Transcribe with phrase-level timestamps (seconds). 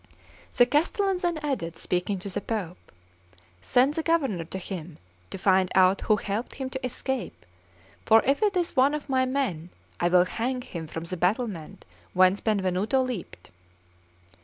[0.57, 2.91] The castellan then added, speaking to the Pope:
[3.61, 4.97] "Send the Governor to him
[5.29, 7.45] to find out who helped him to escape;
[8.03, 9.69] for if it is one of my men,
[9.99, 13.51] I will hang him from the battlement whence Benvenuto leaped."